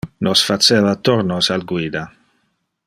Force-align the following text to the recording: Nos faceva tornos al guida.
Nos 0.27 0.39
faceva 0.49 0.95
tornos 1.09 1.45
al 1.59 1.63
guida. 1.73 2.03